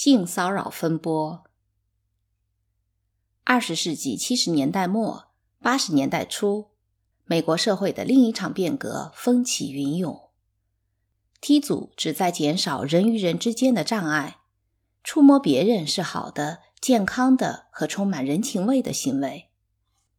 [0.00, 1.42] 性骚扰风波。
[3.42, 5.24] 二十世纪七十年代末、
[5.60, 6.68] 八十年代初，
[7.24, 10.30] 美国社会的另一场变革风起云涌。
[11.40, 14.36] T 组旨在减少人与人之间的障碍，
[15.02, 19.48] 触摸别人是好的、健康的和充满人情味的行为。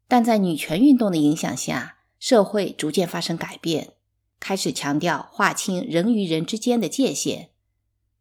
[0.10, 3.94] 但在女权运动的影响下，社会逐渐发生改变，
[4.42, 7.52] 开始强调划清人与人之间的界限。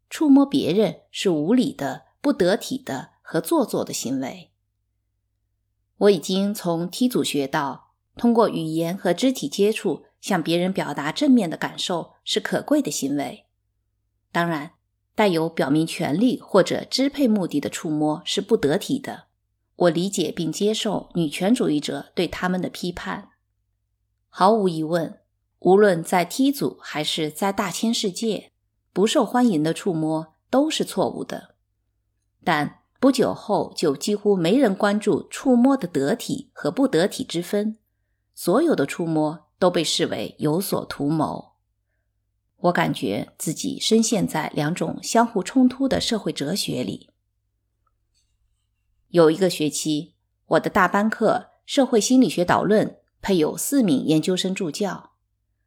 [0.09, 4.51] 触摸别人是无理的、不得体的和做作的行为。
[5.97, 13.45] 我已经从 T 组学到，通过语言和肢体接触向别人表达正面的感受是可贵的行为。
[14.31, 14.71] 当然，
[15.13, 19.25] 带有表明权利或者支配目的的触摸是不得体的。
[19.75, 23.29] 我理解并接受女权主义者对他们的批判。
[24.27, 25.19] 毫无疑问，
[25.59, 28.51] 无论在 T 组还是在大千世界。
[28.99, 31.55] 不受欢迎的触摸都是错误的，
[32.43, 37.77] 但不久后就几乎没人关注触摸的得体和不得体之分，
[38.35, 41.53] 所有的触摸都被视为有所图谋。
[42.57, 47.09] 我感觉自己深陷在两种相互冲突的社会哲学里。
[49.07, 52.85] 有一个学期，我的大班课《社会心理学导论》
[53.21, 55.11] 配有四名研究生助教，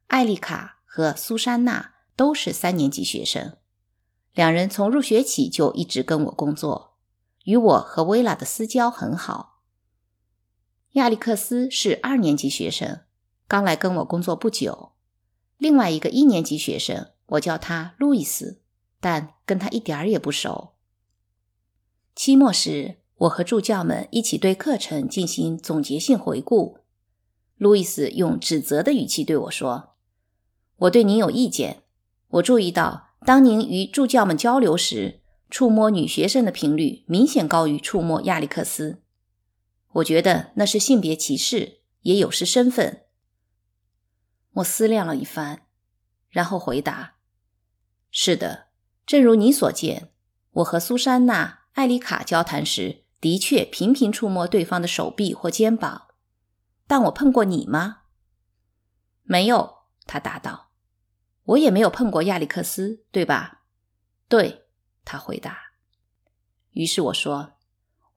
[0.08, 1.92] 艾丽卡和苏珊娜。
[2.14, 3.56] 都是三年级学生，
[4.34, 6.96] 两人从入学起就一直跟我工作，
[7.44, 9.62] 与我和薇拉的私交很好。
[10.92, 13.00] 亚历克斯是二年级学生，
[13.48, 14.92] 刚来跟我工作不久。
[15.56, 18.60] 另外一个一年级学生，我叫他路易斯，
[19.00, 20.74] 但跟他一点儿也不熟。
[22.14, 26.78] 期末时，我和助教们一起对课程进行总结性回顾。
[27.56, 29.94] 路易斯用指责的语气对我说
[30.76, 31.81] ：“我对您有意见。”
[32.32, 39.02] 我注意到，当您与助教们交流时，触摸女学生的频率明显高于触摸亚历克斯。
[39.94, 43.02] 我觉得那是性别歧视，也有失身份。
[44.54, 45.66] 我思量了一番，
[46.30, 47.16] 然后回答
[48.10, 48.68] ：“是的，
[49.04, 50.10] 正如你所见，
[50.52, 56.08] 我和苏珊娜、艾丽卡交谈时，的确频频触摸对方的手臂或肩膀。
[56.86, 58.04] 但我碰过你吗
[59.24, 60.71] ？”“没有。”他答道。
[61.44, 63.62] 我也没有碰过亚历克斯，对吧？
[64.28, 64.66] 对，
[65.04, 65.72] 他回答。
[66.70, 67.54] 于是我说：“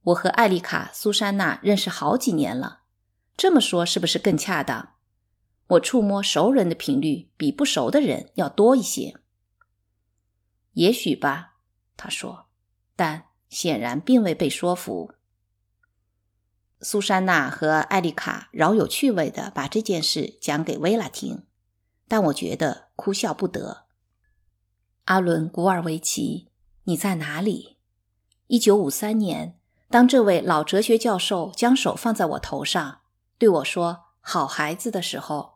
[0.04, 2.82] 我和艾丽卡、苏珊娜认识好几年了，
[3.36, 4.94] 这么说是不是更恰当？
[5.68, 9.16] 我触摸熟人的频率比不熟的人要多一些。”
[10.74, 11.56] 也许吧，
[11.98, 12.48] 他说，
[12.96, 15.14] 但显然并未被说服。
[16.82, 21.46] 苏珊娜和艾丽卡饶有趣味的把这件事讲给薇拉听。
[22.08, 23.86] 但我觉得哭笑不得。
[25.06, 26.50] 阿伦·古尔维奇，
[26.84, 27.78] 你在哪里？
[28.48, 33.02] 一九五三年，当这位老哲学教授将手放在我头上，
[33.38, 35.56] 对我说“好孩子”的时候，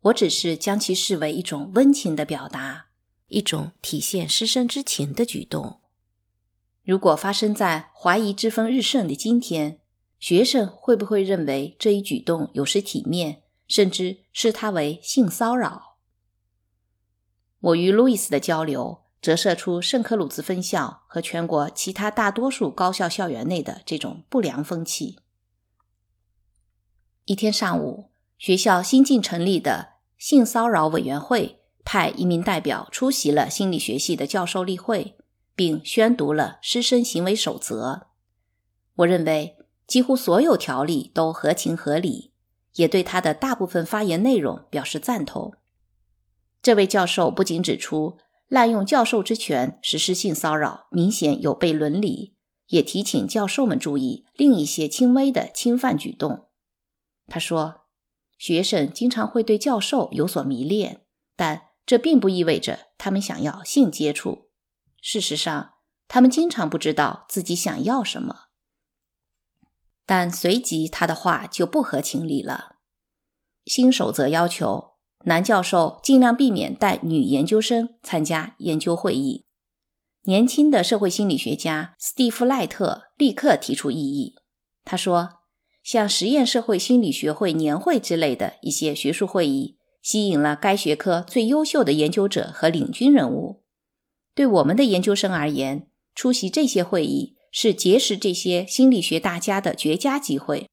[0.00, 2.86] 我只是将其视为一种温情的表达，
[3.28, 5.80] 一种体现师生之情的举动。
[6.84, 9.80] 如果发生在怀疑之风日盛的今天，
[10.18, 13.42] 学生会不会认为这一举动有失体面？
[13.68, 15.85] 甚至视他为性骚扰。
[17.66, 25.18] 我与路易斯的交流折射出圣克鲁兹分校和全国其他大多数高校校园内的这种不良风气。
[27.24, 35.16] 一天上午，学校新近成立的性骚扰委员会派一名代表出席了心理学系的教授例会，
[35.56, 38.06] 并宣读了师生行为守则。
[38.96, 39.56] 我认为
[39.88, 42.32] 几乎所有条例都合情合理。
[42.74, 45.54] 也对他的大部分发言内容表示赞同。
[46.66, 48.18] 这位教授不仅指出
[48.48, 52.34] 滥用教授之权实施性骚扰明显有悖伦理，
[52.66, 56.48] 也提醒教授们注意另一些轻微的侵犯举动。
[57.28, 57.82] 他说
[58.36, 61.02] ：“学生经常会对教授有所迷恋，
[61.36, 64.48] 但这并不意味着他们想要性接触。
[65.00, 65.74] 事实上，
[66.08, 68.46] 他们经常不知道自己想要什么。”
[70.04, 72.78] 但随即他的话就不合情理了。
[73.66, 74.95] 新守则要求
[75.26, 79.44] 男教授尽量避免带女研究生参加研究会议。
[80.24, 84.34] 年轻的社会心理学家斯蒂夫·赖特立刻提出异议。
[84.84, 85.40] 他说
[85.84, 93.62] ：“像实验社会心理学会年会之类的一些学术会议，吸引了该学科最优秀的研究者和领军人物。
[94.34, 100.68] 对我们的研究生而言，出席这些会议。”是结识这些心理学大家的绝佳机会，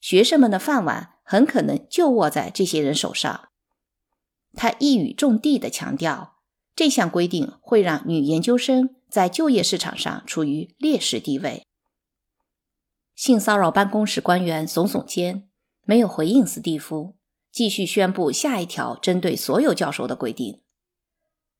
[0.00, 3.47] 学生们的饭碗很可能就握在这些人手上。
[4.54, 6.36] 他一语中的地强调，
[6.74, 11.64] 这项规定会让女研究生在就业市场上处于劣势地位。
[13.14, 15.48] 性骚扰办公室官员耸耸肩，
[15.82, 17.16] 没有回应斯蒂夫，
[17.50, 20.62] 继续宣布下一条针对所有教授的规定：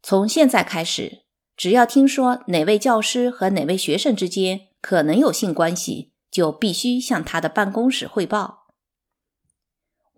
[0.03, 1.25] 从现在开始，
[1.57, 8.69] 只要听说哪位教师和哪位学生之间可能有性关系，就必须向他的办公室汇报。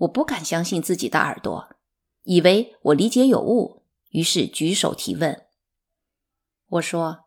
[0.01, 1.71] 我不敢相信自己的耳朵，
[2.25, 5.47] 以为我理解有误，于是举手提问。
[6.69, 7.27] 我说。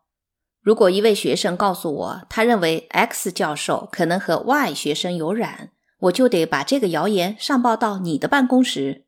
[0.60, 9.04] 如果一位学生告诉我，他认为 X 教授可能和 Y 学生有染，我就得把这个谣言上报到你的办公室。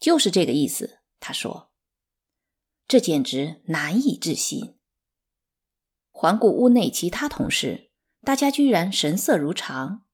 [0.00, 1.70] 就是这个意思，他说。
[2.88, 4.76] 这简直难以置信。
[6.10, 7.90] 环顾屋内其他同事，
[8.22, 10.04] 大家居然神色如常。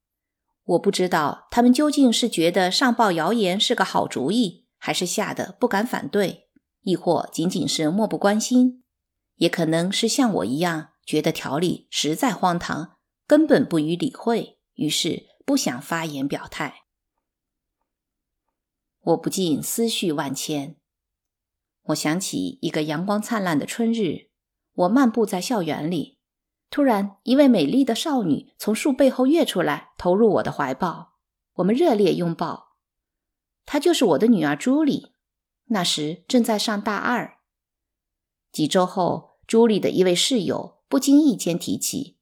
[0.65, 6.49] 我不知道他们究竟是觉得上报谣言是个好主意，还是吓得不敢反对，
[6.81, 8.83] 亦或仅仅是漠不关心。
[9.37, 16.83] 也可能是像我一样觉得条例实在荒唐，根本不予理会，于是不想发言表态。
[19.03, 20.75] 我不禁思绪万千。
[21.85, 24.31] 我想起一个阳光灿烂的春日，
[24.73, 26.19] 我漫步在校园里，
[26.71, 31.13] 突然一位美丽的少女从树背后跃出来，投入我的怀抱，
[31.55, 32.72] 我们热烈拥抱。
[33.67, 35.13] 她就是我的女儿朱莉，
[35.67, 37.39] 那时正在上大二。
[38.51, 39.33] 几周后。
[39.45, 42.17] 朱莉的一位室友不经意间提起，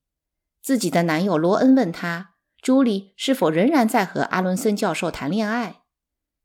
[0.60, 5.82] 自己的男友罗恩问他：“朱莉是否仍然在和阿伦森教授谈恋爱？”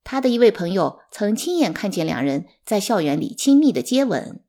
[0.03, 4.43] 他的一位朋友曾亲眼看见两人在校园里亲密的接吻。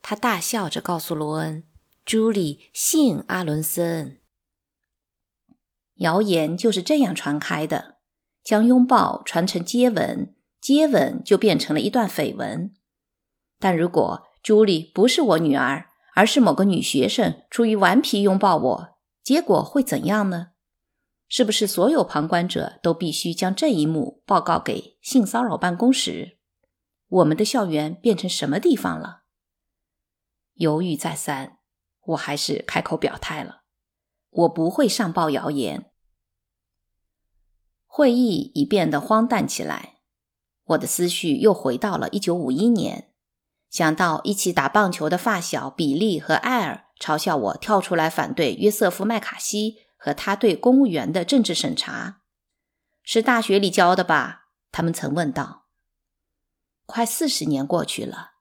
[0.00, 1.66] 他大笑着告诉罗恩
[2.04, 4.20] ：“朱莉姓阿伦森。”
[5.96, 7.93] 谣言就是这样传开的，
[8.44, 12.72] 将拥抱传成接吻，接吻就变成了一段绯闻。
[13.58, 14.28] 但如果……
[14.44, 20.48] 朱莉不是我女儿，而是某个女学生出于顽皮拥抱我，结果会怎样呢？
[21.30, 26.36] 是不是所有旁观者都必须将这一幕报告给性骚扰办公室？
[27.08, 29.22] 我们的校园变成什么地方了？
[30.56, 31.56] 犹豫再三，
[32.08, 33.62] 我还是开口表态了：
[34.28, 35.90] 我不会上报谣言。
[37.96, 39.98] 会议已变得荒诞起来，
[40.64, 43.12] 我的思绪又回到了一九五一年。
[43.70, 52.22] 想到一起打棒球的发小比利和艾尔嘲笑我跳出来反对约瑟夫·麦卡锡和他对公务员的政治审查，
[53.04, 54.48] 是大学里教的吧？
[54.72, 55.66] 他们曾问道。
[56.86, 58.32] 快四十年过去了，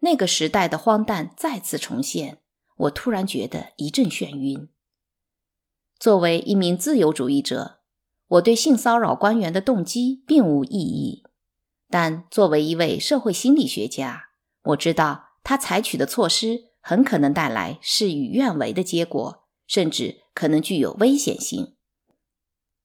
[0.00, 2.40] 那个时代的荒诞再次重现，
[2.76, 4.68] 我突然觉得一阵眩晕。
[5.96, 7.75] 作为一名自由主义者，
[8.28, 11.22] 我对性骚扰官员的动机并无异议，
[11.88, 14.30] 但作为一位社会心理学家，
[14.64, 21.74] 我知道他采取的措施很可能带来事与愿违的结果，甚至可能具有危险性。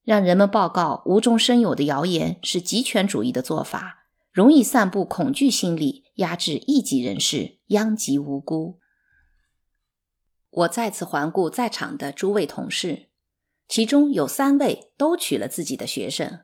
[0.03, 8.79] 让人们报告无中生有的谣言是极权主义的做法，容易散布恐惧心理，压制异己人士，殃及无辜。
[10.49, 13.10] 我再次环顾在场的诸位同事，
[13.71, 16.39] 其中有三位都娶了自己的学生。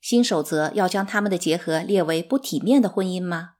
[0.00, 3.50] 新守则要将他们的结合列为不体面的婚姻吗？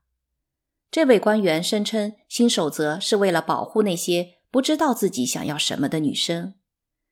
[0.91, 6.55] 这位官员声称，新守则是为了保护那些不知道自己想要什么的女生。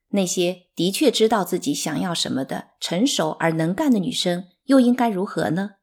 [0.09, 5.75] 那些的确知道自己想要什么的成熟而能干的女生，又应该如何呢？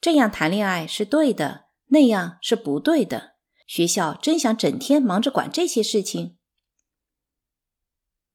[0.00, 3.34] 这样谈恋爱是对的，那样是不对的。
[3.68, 6.36] 学校真想整天忙着管这些事情。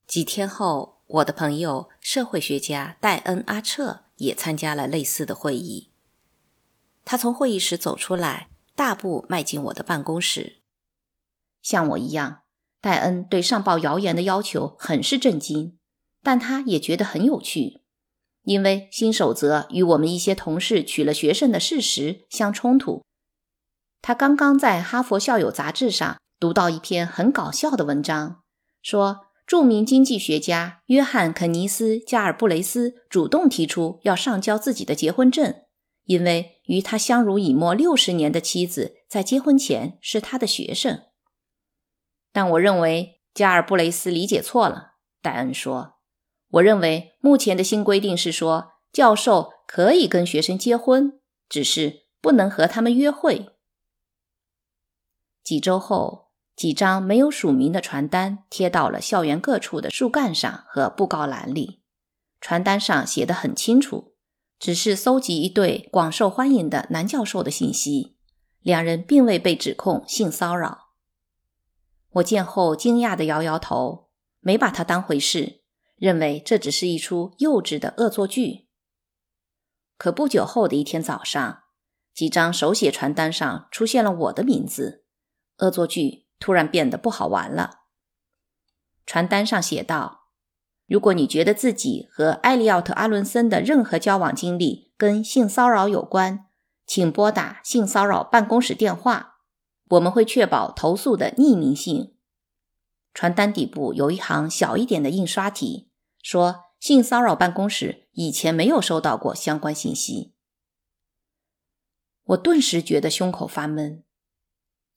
[0.10, 5.92] 几天后，我的朋友社会学家戴恩·阿彻也参加了类似的会议。
[7.06, 8.50] 他从会议室走出来。
[8.76, 10.62] 大步迈进我的办公室，
[11.62, 12.44] 像我一样，
[12.80, 15.78] 戴恩对上报谣言的要求很是震惊，
[16.24, 17.82] 但他也觉得很有趣，
[18.44, 23.04] 因为新守则与我们一些同事娶了学生的事实相冲突。
[24.02, 28.42] 他刚刚在《哈佛校友》杂志上读到一篇很搞笑的文章，
[28.82, 35.56] 说著名经济学家约翰·肯尼斯·加尔布雷斯主动提出要上交自己的结婚证。
[36.04, 41.02] 因为与他相濡以沫六十年的妻子在结婚前是他的学生，
[42.32, 44.98] 但我认为加尔布雷斯理解错了。
[45.20, 45.96] 戴恩说
[46.50, 53.50] ：“我认为目前的新规定是说，教授可以跟学生结婚，只是不能和他们约会。”
[55.44, 56.29] 几周后，
[56.60, 61.80] 几张没有署名的传单贴到了校园各处的树干上和布告栏里，
[62.42, 64.14] 传单上写得很清楚。
[64.60, 68.18] 只是搜集一对广受欢迎的男教授的信息，
[68.60, 70.90] 两人并未被指控性骚扰。
[72.10, 74.10] 我见后惊讶地摇摇头，
[74.42, 75.62] 没把他当回事，
[75.96, 78.68] 认为这只是一出幼稚的恶作剧。
[79.98, 81.64] 可不久后的一天早上，
[82.14, 85.06] 几张手写传单上出现了我的名字，
[85.60, 87.82] 恶作剧突然变得不好玩了。
[89.06, 90.28] 传单上写道
[90.88, 96.48] ：“如果你觉得自己和艾利奥特·阿伦森的任何交往经历跟性骚扰有关，
[96.86, 99.40] 请拨打性骚扰办公室电话，
[99.90, 102.16] 我们会确保投诉的匿名性。”
[103.14, 105.92] 传单底部有一行小一点的印刷体，
[106.22, 110.36] 说：“性骚扰办公室以前没有收到过相关信息。”
[112.26, 114.04] 我顿时觉得胸口发闷。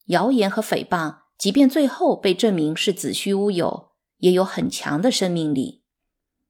[0.06, 5.82] 谣言和诽谤，即便最后被证明是子虚乌有，也有很强的生命力。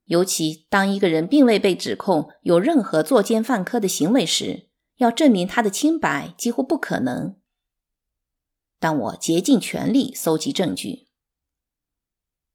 [0.04, 4.68] 尤其当一个人并未被指控有任何作奸犯科的行为时，
[4.99, 7.37] 要证明他的清白几乎不可能。
[8.78, 11.06] 但我竭尽全力搜集证据。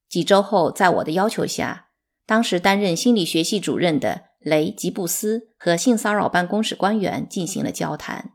[0.07, 1.89] 几周后，在我的要求下，
[2.27, 4.25] 当时担任心理学系主任的。
[4.39, 8.33] 雷吉布斯和性骚扰办公室官员进行了交谈，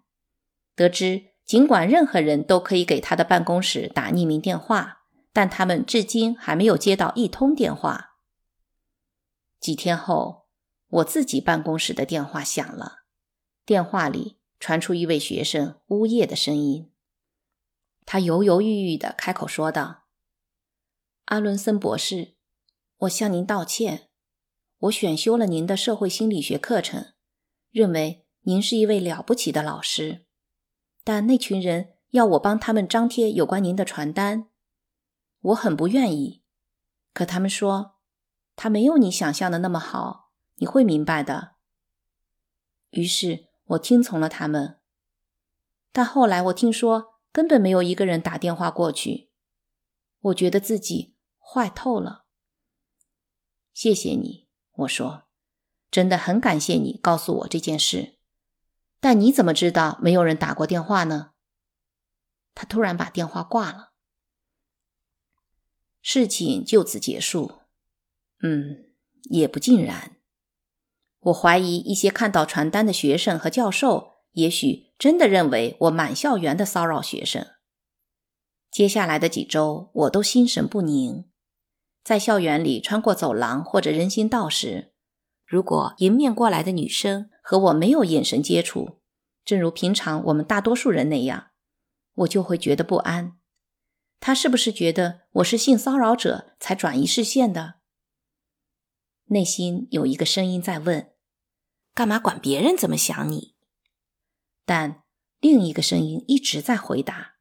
[0.75, 8.16] 得知尽管任何人都可以给他的办公室打匿名电话，但他们至今还没有接到一通电话。
[9.61, 10.46] 几天后，
[10.88, 13.04] 我自己办公室的电话响了，
[13.64, 16.90] 电话里传出一位学生呜咽的声音。
[18.04, 20.04] 他犹犹豫豫地开口说道
[21.26, 22.34] ：“阿伦森博士，
[22.99, 24.08] 我向您道歉。”
[24.82, 27.12] 我选修了您的社会心理学课程，
[27.70, 30.26] 认为您是一位了不起的老师。
[31.04, 34.49] 但那群人要我帮他们张贴有关您的传单，
[35.40, 36.42] 我很不愿意。
[37.12, 37.97] 可他们说，
[38.56, 41.56] 他没有你想象的那么好，你会明白的。
[42.90, 44.78] 于是我听从了他们。
[45.92, 49.30] 但后来我听说，根本没有一个人打电话过去。
[50.21, 52.25] 我觉得自己坏透了。
[53.73, 54.49] 谢谢你。
[54.73, 55.25] 我说
[55.90, 58.14] ：“真的很感谢你告诉我这件事，
[59.02, 61.32] 但你怎么知道没有人打过电话呢？”
[62.54, 63.92] 他突然把电话挂了，
[66.00, 67.62] 事情就此结束。
[68.42, 68.92] 嗯，
[69.25, 70.16] 也不尽然。
[71.21, 77.47] 我怀疑一些看到传单的学生和教授，也许真的认为我满校园的骚扰学生。
[78.71, 81.28] 接下来的几周，我都心神不宁。
[82.04, 84.91] 在校园里穿过走廊或者人行道时，
[85.52, 89.02] 如果迎面过来的女生和我没有眼神接触，
[89.44, 91.50] 正如平常我们大多数人那样，
[92.14, 93.38] 我就会觉得不安。
[94.18, 97.75] 她是不是觉得我是性骚扰者才转移视线的？
[99.25, 101.12] 内心有一个声音在问：
[101.92, 103.54] 干嘛管别人怎么想你？
[104.64, 105.02] 但
[105.38, 107.35] 另一个声音一直在回答：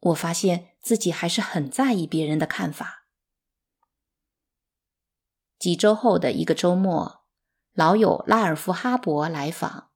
[0.00, 3.06] 我发现自己还是很在意别人的看法。
[5.56, 7.17] 几周后的一个周末，
[7.78, 9.90] 老友拉尔夫·哈勃来访。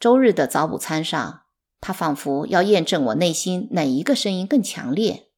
[0.00, 1.42] 周日的早午餐上，
[1.80, 5.28] 他仿佛要验证我内心哪一个声音更强烈，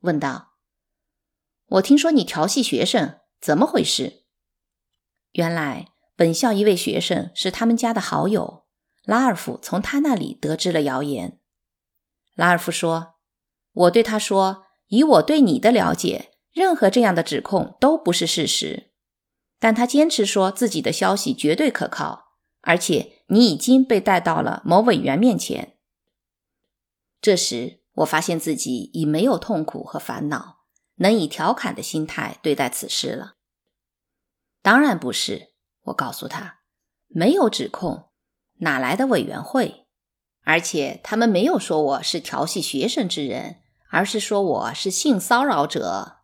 [0.00, 0.54] 问道
[1.78, 4.24] ：“我听说你调戏学生，怎么回事？”
[5.34, 8.64] 原来，本校一位学生是他们家的好友，
[9.04, 11.38] 拉尔夫从他那里得知了谣言。
[12.34, 13.14] 拉尔夫说
[13.72, 18.90] ：“我对他说，以我对你的了解。”任何这样的指控都不是事实，
[19.64, 25.78] 但他坚持说自己的消息绝对可靠，而且你已经被带到了某委员面前。
[27.22, 30.58] 这时，我发现自己已没有痛苦和烦恼，
[30.96, 33.36] 能以调侃的心态对待此事了。
[34.60, 35.54] 当然不是，
[35.84, 36.58] 我告诉他，
[37.08, 38.10] 没有指控，
[38.58, 39.86] 哪来的委员会？
[40.42, 46.18] 而且他们没有说我是调戏学生之人，而是说我是性骚扰者。